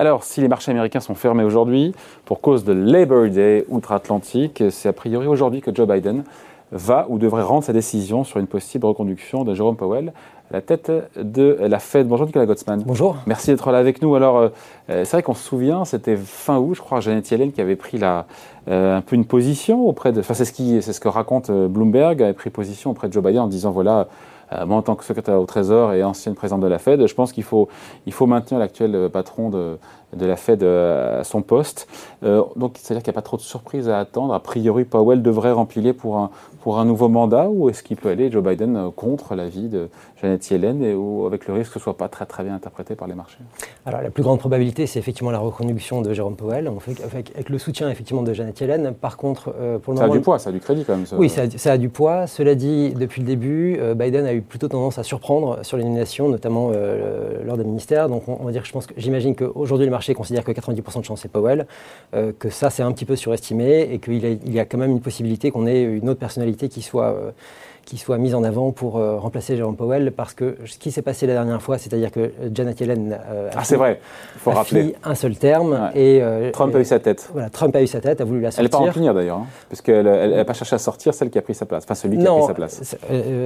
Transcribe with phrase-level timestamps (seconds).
[0.00, 1.94] Alors, si les marchés américains sont fermés aujourd'hui
[2.24, 6.24] pour cause de Labor Day outre-Atlantique, c'est a priori aujourd'hui que Joe Biden
[6.72, 10.14] va ou devrait rendre sa décision sur une possible reconduction de Jérôme Powell
[10.50, 12.08] à la tête de la Fed.
[12.08, 12.82] Bonjour Nicolas Gottsman.
[12.86, 13.18] Bonjour.
[13.26, 14.14] Merci d'être là avec nous.
[14.14, 14.48] Alors, euh,
[14.88, 17.98] c'est vrai qu'on se souvient, c'était fin août, je crois, Janet Yellen qui avait pris
[17.98, 18.24] la,
[18.68, 20.20] euh, un peu une position auprès de.
[20.20, 23.12] Enfin, c'est ce, qui, c'est ce que raconte euh, Bloomberg, avait pris position auprès de
[23.12, 24.08] Joe Biden en disant voilà,
[24.66, 27.32] moi en tant que secrétaire au Trésor et ancienne présidente de la Fed, je pense
[27.32, 27.68] qu'il faut,
[28.06, 29.78] il faut maintenir l'actuel patron de,
[30.16, 31.88] de la Fed à son poste.
[32.22, 34.34] donc, c'est-à-dire qu'il n'y a pas trop de surprises à attendre.
[34.34, 38.10] A priori, Powell devrait remplir pour un, pour un nouveau mandat ou est-ce qu'il peut
[38.10, 39.88] aller, Joe Biden, euh, contre l'avis de
[40.20, 42.54] Janet Yellen et ou avec le risque que ce ne soit pas très, très bien
[42.54, 43.38] interprété par les marchés?
[43.86, 46.70] Alors la plus grande probabilité, c'est effectivement la reconduction de Jérôme Powell,
[47.04, 48.94] avec, avec, le soutien effectivement de Janet Yellen.
[48.94, 50.12] Par contre, euh, pour le ça moment...
[50.12, 51.06] Ça a du poids, ça a du crédit quand même.
[51.16, 52.26] Oui, ça a, du poids.
[52.26, 55.84] Cela dit, depuis le début, euh, Biden a eu plutôt tendance à surprendre sur les
[55.84, 56.72] nominations, notamment
[57.44, 58.08] lors des ministères.
[58.08, 61.30] Donc on, va dire que j'imagine qu'aujourd'hui le marché considère que 90% de chance c'est
[61.30, 61.66] Powell,
[62.12, 65.50] que ça c'est un petit peu surestimé et qu'il y a quand même une possibilité
[65.50, 67.30] qu'on ait une autre personnalité qui soit euh,
[67.84, 71.02] qui soit mise en avant pour euh, remplacer Jérôme Powell, parce que ce qui s'est
[71.02, 74.00] passé la dernière fois, c'est-à-dire que Janet Yellen euh, ah, c'est vrai.
[74.38, 74.94] Faut rappeler.
[75.04, 75.90] un seul terme.
[75.94, 76.22] Et,
[76.52, 77.28] Trump a eu sa tête.
[77.32, 78.60] Voilà, Trump a eu sa tête, a voulu la sortir.
[78.60, 81.30] Elle n'est pas en punir d'ailleurs, hein, parce qu'elle n'a pas cherché à sortir celle
[81.30, 82.96] qui a pris sa place, enfin celui qui a pris sa place.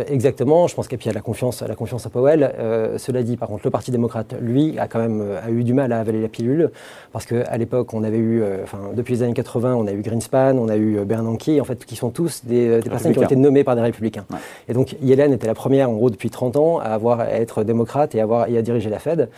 [0.08, 2.52] exactement, je pense qu'il y a la confiance, la confiance à Powell.
[2.98, 5.92] cela dit, par contre, le Parti démocrate, lui, a quand même a eu du mal
[5.92, 6.70] à avaler la pilule,
[7.12, 10.56] parce qu'à l'époque, on avait eu, enfin, depuis les années 80, on a eu Greenspan,
[10.58, 13.36] on a eu Bernanke, en fait, qui sont tous des, des personnes qui ont été
[13.36, 14.23] nommées par des républicains.
[14.68, 18.14] Et donc Yellen était la première, en gros, depuis 30 ans, à avoir être démocrate
[18.14, 19.28] et avoir, et à diriger la Fed.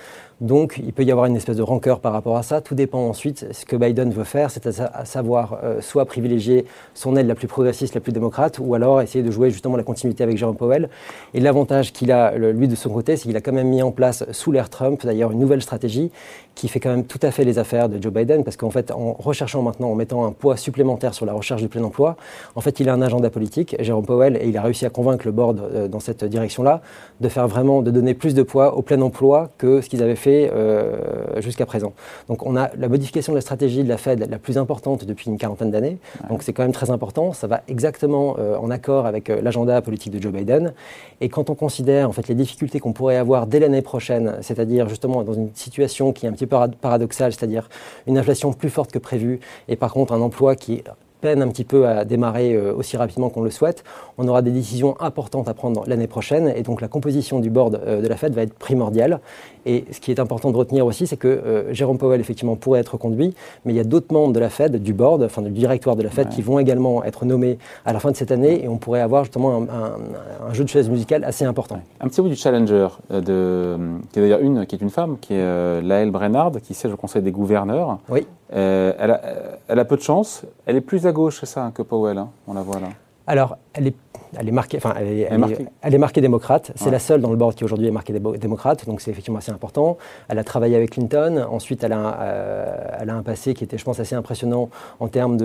[0.43, 2.61] Donc il peut y avoir une espèce de rancœur par rapport à ça.
[2.61, 3.47] Tout dépend ensuite.
[3.53, 7.49] Ce que Biden veut faire, c'est à, savoir euh, soit privilégier son aile la plus
[7.49, 10.91] progressiste, la plus démocrate, ou alors essayer de jouer justement la continuité avec Jerome Powell.
[11.33, 13.93] Et l'avantage qu'il a, lui, de son côté, c'est qu'il a quand même mis en
[13.93, 16.11] place, sous l'ère Trump, d'ailleurs, une nouvelle stratégie
[16.55, 18.91] qui fait quand même tout à fait les affaires de Joe Biden, parce qu'en fait,
[18.91, 22.17] en recherchant maintenant, en mettant un poids supplémentaire sur la recherche du plein emploi,
[22.55, 25.27] en fait, il a un agenda politique, Jérôme Powell, et il a réussi à convaincre
[25.27, 26.83] le board euh, dans cette direction-là
[27.21, 30.17] de faire vraiment, de donner plus de poids au plein emploi que ce qu'ils avaient
[30.17, 31.93] fait euh, jusqu'à présent.
[32.29, 35.31] Donc, on a la modification de la stratégie de la Fed la plus importante depuis
[35.31, 35.99] une quarantaine d'années.
[36.29, 37.33] Donc, c'est quand même très important.
[37.33, 40.73] Ça va exactement euh, en accord avec l'agenda politique de Joe Biden.
[41.21, 44.89] Et quand on considère en fait les difficultés qu'on pourrait avoir dès l'année prochaine, c'est-à-dire
[44.89, 47.69] justement dans une situation qui est un petit paradoxal, c'est-à-dire
[48.07, 50.83] une inflation plus forte que prévu et par contre un emploi qui
[51.29, 53.85] un petit peu à démarrer euh, aussi rapidement qu'on le souhaite.
[54.19, 57.81] On aura des décisions importantes à prendre l'année prochaine et donc la composition du board
[57.87, 59.21] euh, de la Fed va être primordiale.
[59.67, 62.81] Et ce qui est important de retenir aussi, c'est que euh, Jérôme Powell effectivement pourrait
[62.81, 63.35] être conduit,
[63.65, 66.03] mais il y a d'autres membres de la Fed, du board, enfin du directoire de
[66.03, 68.79] la Fed, qui vont également être nommés à la fin de cette année et on
[68.79, 71.81] pourrait avoir justement un, jeu de chaises musicales assez important.
[72.01, 73.77] Un petit bout du challenger, de,
[74.13, 76.97] qui est d'ailleurs une, qui est une femme, qui est Laëlle Brennard, qui siège au
[76.97, 77.99] Conseil des gouverneurs.
[78.09, 78.25] Oui.
[78.51, 79.21] elle, a,
[79.67, 80.45] elle, a, peu de chance.
[80.65, 82.89] Elle est plus à gauche, c'est ça, que Powell, hein, on la voit là.
[83.27, 83.95] Alors, elle est
[84.39, 86.21] elle est marquée, enfin, elle est, marquée.
[86.21, 86.73] démocrate.
[86.75, 89.53] C'est la seule dans le board qui aujourd'hui est marquée démocrate, donc c'est effectivement assez
[89.53, 89.97] important.
[90.29, 91.47] Elle a travaillé avec Clinton.
[91.51, 94.71] Ensuite, elle a, euh, elle a un passé qui était, je pense, assez impressionnant
[95.01, 95.37] en termes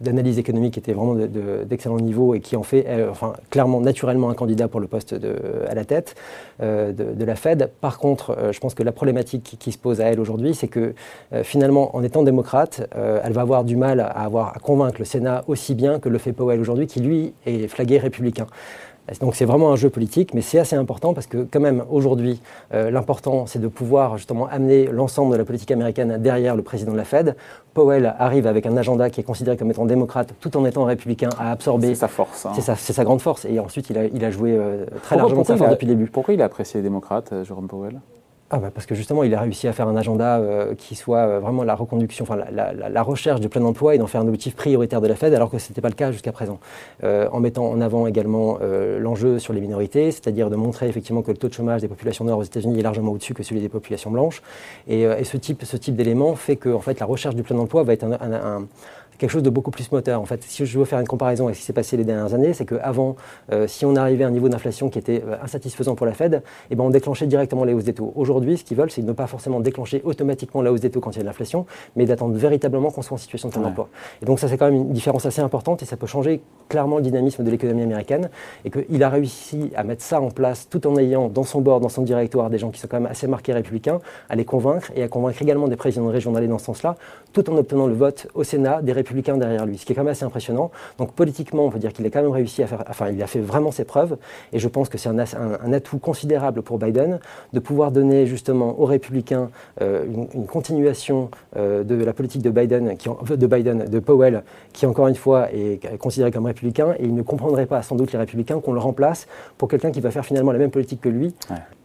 [0.00, 4.30] d'analyse de, économique, qui était vraiment d'excellent niveau et qui en fait, enfin, clairement, naturellement
[4.30, 5.14] un candidat pour le poste
[5.68, 6.14] à la tête
[6.62, 7.70] euh, de, la Fed.
[7.80, 10.68] Par contre, euh, je pense que la problématique qui, se pose à elle aujourd'hui, c'est
[10.68, 10.94] que
[11.42, 15.44] finalement, en étant démocrate, elle va avoir du mal à, avoir, à convaincre le Sénat
[15.46, 18.46] aussi bien que le fait Powell aujourd'hui, qui lui est flagué républicain.
[19.20, 22.40] Donc c'est vraiment un jeu politique, mais c'est assez important parce que quand même aujourd'hui,
[22.74, 26.92] euh, l'important c'est de pouvoir justement amener l'ensemble de la politique américaine derrière le président
[26.92, 27.34] de la Fed.
[27.74, 31.30] Powell arrive avec un agenda qui est considéré comme étant démocrate tout en étant républicain
[31.38, 31.88] à absorber.
[31.88, 32.44] C'est sa force.
[32.44, 32.52] Hein.
[32.54, 33.44] C'est sa, grande force.
[33.44, 36.10] Et ensuite, il a, il a joué euh, très largement sa force depuis le début.
[36.10, 38.00] Pourquoi il a apprécié les démocrates, euh, Jérôme Powell?
[38.50, 41.18] Ah bah parce que justement, il a réussi à faire un agenda euh, qui soit
[41.18, 44.56] euh, vraiment la reconduction, enfin la, recherche du plein emploi et d'en faire un objectif
[44.56, 46.58] prioritaire de la Fed, alors que ce n'était pas le cas jusqu'à présent.
[47.04, 48.58] Euh, en mettant en avant également
[48.98, 52.24] l'enjeu sur les minorités, c'est-à-dire de montrer effectivement que le taux de chômage des populations
[52.24, 54.42] noires aux États-Unis est largement au-dessus que celui des populations blanches.
[54.88, 57.82] Et, ce type, ce type d'élément fait que en fait, la recherche du plein emploi
[57.82, 58.66] va être un
[59.18, 60.20] quelque chose de beaucoup plus moteur.
[60.20, 62.34] En fait, si je veux faire une comparaison avec ce qui s'est passé les dernières
[62.34, 63.16] années, c'est qu'avant,
[63.52, 66.42] euh, si on arrivait à un niveau d'inflation qui était euh, insatisfaisant pour la Fed,
[66.70, 68.12] eh ben on déclenchait directement les hausses des taux.
[68.14, 71.10] Aujourd'hui, ce qu'ils veulent, c'est ne pas forcément déclencher automatiquement la hausse des taux quand
[71.10, 71.66] il y a de l'inflation,
[71.96, 73.88] mais d'attendre véritablement qu'on soit en situation de plein emploi.
[74.22, 76.96] Et donc ça, c'est quand même une différence assez importante et ça peut changer clairement
[76.96, 78.30] le dynamisme de l'économie américaine.
[78.64, 81.80] Et qu'il a réussi à mettre ça en place tout en ayant dans son bord,
[81.80, 83.98] dans son directoire, des gens qui sont quand même assez marqués républicains,
[84.28, 86.96] à les convaincre et à convaincre également des présidents de région d'aller dans ce sens-là,
[87.32, 89.96] tout en obtenant le vote au Sénat des républicains républicains derrière lui, ce qui est
[89.96, 90.70] quand même assez impressionnant.
[90.98, 93.26] Donc politiquement, on peut dire qu'il a quand même réussi à faire, enfin, il a
[93.26, 94.16] fait vraiment ses preuves,
[94.52, 97.18] et je pense que c'est un, un, atout considérable pour Biden
[97.52, 99.50] de pouvoir donner justement aux républicains
[99.80, 104.86] euh, une, continuation euh, de la politique de Biden, qui, de Biden, de Powell, qui
[104.86, 108.18] encore une fois est considéré comme républicain, et il ne comprendrait pas sans doute les
[108.18, 109.26] républicains qu'on le remplace
[109.56, 111.34] pour quelqu'un qui va faire finalement la même politique que lui,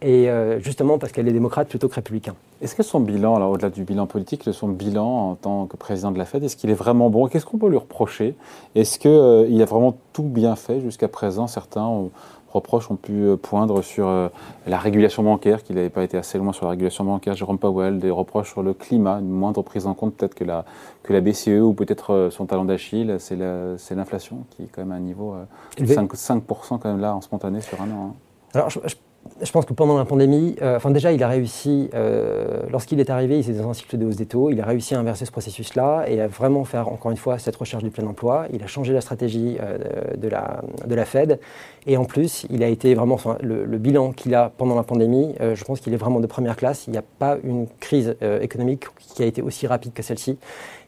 [0.02, 2.34] et euh, justement parce qu'elle est démocrate plutôt que républicain.
[2.60, 6.12] Est-ce que son bilan, alors au-delà du bilan politique, son bilan en tant que président
[6.12, 7.26] de la Fed, est-ce qu'il est vraiment bon?
[7.26, 8.36] Qu'est-ce qu'on peut lui reprocher?
[8.74, 11.48] Est-ce qu'il euh, a vraiment tout bien fait jusqu'à présent?
[11.48, 12.08] Certains
[12.52, 14.28] reproches ont pu euh, poindre sur euh,
[14.68, 17.98] la régulation bancaire, qu'il n'avait pas été assez loin sur la régulation bancaire, Jérôme Powell,
[17.98, 20.64] des reproches sur le climat, une moindre prise en compte peut-être que la,
[21.02, 24.94] que la BCE ou peut-être son talent d'Achille, c'est l'inflation qui est quand même à
[24.96, 25.34] un niveau
[25.76, 28.10] de 5%, 5 quand même là en spontané sur un an.
[28.10, 28.14] Hein.
[28.54, 28.94] Alors je je
[29.54, 33.38] pense que pendant la pandémie, euh, enfin déjà, il a réussi, euh, lorsqu'il est arrivé,
[33.38, 35.30] il était dans un cycle de hausse des taux, il a réussi à inverser ce
[35.30, 38.46] processus-là et à vraiment faire, encore une fois, cette recherche du plein emploi.
[38.52, 39.78] Il a changé la stratégie euh,
[40.16, 41.38] de, la, de la Fed
[41.86, 45.64] et en plus, il a été vraiment, le, bilan qu'il a pendant la pandémie, je
[45.64, 46.86] pense qu'il est vraiment de première classe.
[46.86, 50.38] Il n'y a pas une crise économique qui a été aussi rapide que celle-ci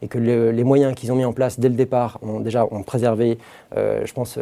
[0.00, 3.37] et que les moyens qu'ils ont mis en place dès le départ ont déjà préservé,
[3.75, 4.38] je pense,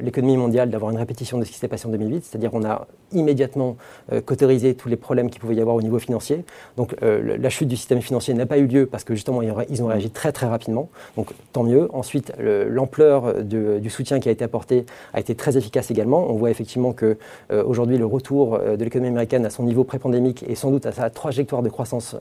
[0.00, 2.86] l'économie mondiale d'avoir une répétition de ce qui s'est passé en 2008, c'est-à-dire on a
[3.12, 3.76] immédiatement
[4.12, 6.44] euh, cauteriser tous les problèmes qu'il pouvait y avoir au niveau financier.
[6.76, 9.82] Donc euh, la chute du système financier n'a pas eu lieu parce que justement ils
[9.82, 10.88] ont réagi très très rapidement.
[11.16, 11.88] Donc tant mieux.
[11.92, 16.30] Ensuite, l'ampleur du soutien qui a été apporté a été très efficace également.
[16.30, 17.16] On voit effectivement que
[17.50, 20.92] euh, aujourd'hui le retour de l'économie américaine à son niveau pré-pandémique et sans doute à
[20.92, 22.16] sa trajectoire de croissance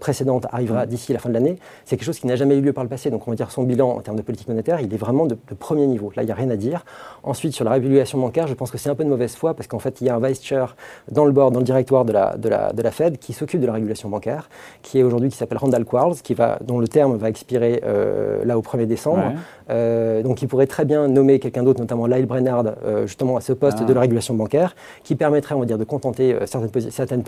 [0.00, 0.88] précédente arrivera mmh.
[0.88, 1.58] d'ici la fin de l'année.
[1.84, 3.10] C'est quelque chose qui n'a jamais eu lieu par le passé.
[3.10, 5.36] Donc on va dire son bilan en termes de politique monétaire, il est vraiment de,
[5.48, 6.12] de premier niveau.
[6.16, 6.84] Là, il n'y a rien à dire.
[7.22, 9.66] Ensuite, sur la régulation bancaire, je pense que c'est un peu de mauvaise foi parce
[9.66, 10.76] qu'en fait, il y a un vice chair
[11.10, 13.60] dans le board, dans le directoire de la, de la, de la Fed, qui s'occupe
[13.60, 14.48] de la régulation bancaire,
[14.82, 18.44] qui est aujourd'hui qui s'appelle Randall Quarles, qui va, dont le terme va expirer euh,
[18.44, 19.32] là au 1er décembre.
[19.70, 23.40] Euh, donc il pourrait très bien nommer quelqu'un d'autre, notamment Lyle Brennard, euh, justement à
[23.40, 24.02] ce poste de la ah.
[24.02, 24.74] régulation bancaire,
[25.04, 27.22] qui permettrait, on va dire, de contenter certaines, certaines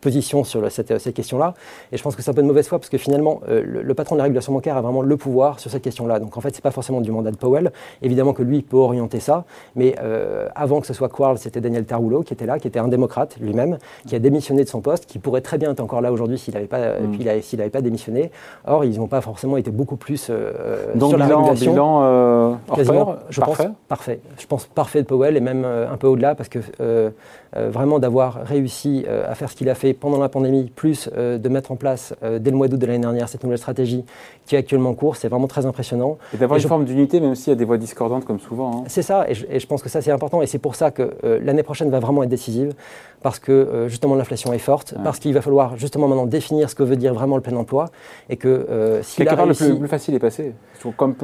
[0.00, 1.54] positions sur cette, cette question-là.
[1.92, 4.14] Et je pense que c'est un peu de mauvaise foi parce que finalement, le, patron
[4.14, 6.18] de la régulation bancaire a vraiment le pouvoir sur cette question-là.
[6.18, 7.72] Donc en fait, c'est pas forcément du mandat de Powell.
[8.02, 9.44] Évidemment que lui peut orienter ça,
[9.76, 9.94] mais
[10.54, 13.36] avant que ce soit Quarles, c'était Daniel Tarullo qui était là, qui était un démocrate
[13.40, 16.38] lui-même, qui a démissionné de son poste, qui pourrait très bien être encore là aujourd'hui
[16.38, 17.56] s'il n'avait pas, mm.
[17.56, 18.30] n'avait pas démissionné.
[18.66, 21.72] Or, ils n'ont pas forcément été beaucoup plus euh, Donc, sur la régulation.
[21.72, 22.54] bilan euh,
[23.30, 23.64] je parfait.
[23.64, 24.20] pense parfait.
[24.38, 26.60] Je pense parfait de Powell et même euh, un peu au-delà parce que
[27.52, 31.72] vraiment d'avoir réussi à faire ce qu'il a fait pendant la pandémie, plus de mettre
[31.72, 34.04] en place dès le mois d'août de l'année dernière cette nouvelle stratégie
[34.46, 36.18] qui est actuellement en cours, c'est vraiment très impressionnant.
[36.32, 38.70] Et d'avoir une forme d'unité, même s'il y a des voix discordantes comme souvent.
[38.70, 38.84] Hein.
[38.86, 41.64] C'est ça, et je, pense que ça c'est important, et c'est pour ça que l'année
[41.64, 42.74] prochaine va vraiment être décisive
[43.22, 46.74] parce que euh, justement l'inflation est forte, parce qu'il va falloir justement maintenant définir ce
[46.74, 47.86] que veut dire vraiment le plein emploi,
[48.28, 50.54] et que euh, si Quelque part, le, plus, facile est passé.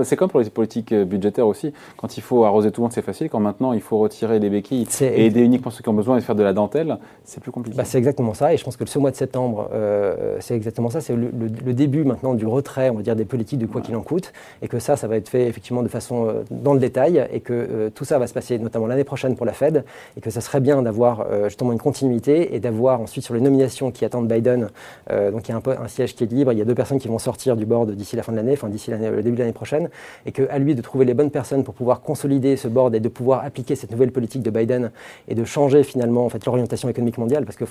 [0.02, 1.72] C'est comme pour les politiques euh, budgétaires aussi.
[1.96, 3.30] Quand il faut arroser tout le monde, c'est facile.
[3.30, 6.20] Quand maintenant il faut retirer les béquilles et aider uniquement ceux qui ont besoin et
[6.20, 7.76] faire de la dentelle, c'est plus compliqué.
[7.76, 9.70] Bah, c'est exactement ça, et je pense que ce mois de septembre,
[10.40, 11.00] c'est exactement ça.
[11.00, 11.30] C'est le,
[11.76, 14.32] début maintenant du retrait, on va dire, des politiques de quoi qu'il en coûte,
[14.62, 17.90] et que ça, ça va être fait effectivement de façon dans le détail, et que
[17.94, 19.84] tout ça va se passer notamment l'année prochaine pour la Fed,
[20.16, 23.90] et que ça serait bien d'avoir justement une continuité et d'avoir ensuite sur les nominations
[23.90, 24.68] qui attendent Biden,
[25.10, 26.98] euh, donc il y a un, siège qui est libre, il y a deux personnes
[26.98, 29.40] qui vont sortir du board d'ici la fin de l'année, enfin d'ici le début de
[29.40, 29.88] l'année prochaine,
[30.26, 33.08] et qu'à lui de trouver les bonnes personnes pour pouvoir consolider ce board et de
[33.08, 34.90] pouvoir appliquer cette nouvelle politique de Biden
[35.28, 37.64] et de changer finalement en fait, l'orientation économique mondiale, parce que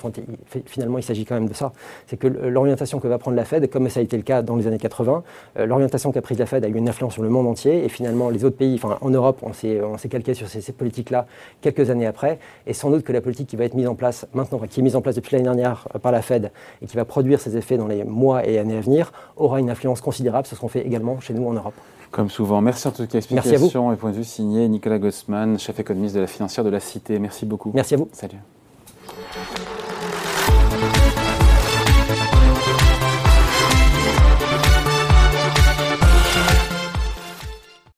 [0.66, 1.72] finalement il s'agit quand même de ça,
[2.06, 4.56] c'est que l'orientation que va prendre la Fed, comme ça a été le cas dans
[4.56, 5.22] les années 80,
[5.58, 7.88] euh, l'orientation qu'a prise la Fed a eu une influence sur le monde entier, et
[7.88, 11.26] finalement les autres pays, enfin en Europe, on s'est calqué sur ces politiques-là
[11.60, 14.26] quelques années après, et sans doute que la politique qui va être mise en place
[14.34, 16.50] maintenant, qui est mise en place depuis l'année dernière euh, par la Fed
[16.82, 19.70] et qui va produire ses effets dans les mois et années à venir, aura une
[19.70, 21.74] influence considérable sur ce qu'on fait également chez nous en Europe.
[22.10, 22.60] Comme souvent.
[22.60, 23.18] Merci en tout cas.
[23.18, 26.80] Explication et point de vue signé Nicolas Gossman, chef économiste de la financière de la
[26.80, 27.18] Cité.
[27.18, 27.72] Merci beaucoup.
[27.74, 28.08] Merci à vous.
[28.12, 28.38] Salut.